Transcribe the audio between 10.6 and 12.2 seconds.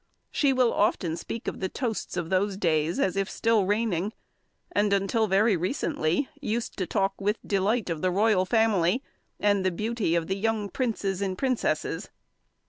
princes and princesses.